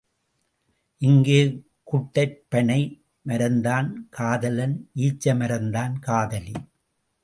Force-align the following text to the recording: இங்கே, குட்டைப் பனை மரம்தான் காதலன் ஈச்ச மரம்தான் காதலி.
இங்கே, 0.97 1.63
குட்டைப் 1.83 2.41
பனை 2.49 3.03
மரம்தான் 3.27 3.93
காதலன் 4.09 4.89
ஈச்ச 4.95 5.25
மரம்தான் 5.25 5.99
காதலி. 5.99 6.53